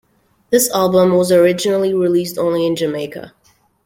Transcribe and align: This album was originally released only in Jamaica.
This 0.49 0.67
album 0.71 1.15
was 1.15 1.31
originally 1.31 1.93
released 1.93 2.39
only 2.39 2.65
in 2.65 2.75
Jamaica. 2.75 3.33